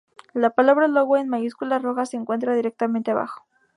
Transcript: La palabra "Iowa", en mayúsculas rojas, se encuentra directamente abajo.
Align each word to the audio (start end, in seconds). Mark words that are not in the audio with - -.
La 0.33 0.49
palabra 0.49 0.87
"Iowa", 0.87 1.21
en 1.21 1.29
mayúsculas 1.29 1.79
rojas, 1.83 2.09
se 2.09 2.17
encuentra 2.17 2.55
directamente 2.55 3.11
abajo. 3.11 3.45